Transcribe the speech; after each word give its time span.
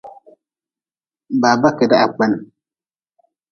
Baba 1.41 1.69
keda 1.77 1.97
ha 2.01 2.07
kpen. 2.13 2.33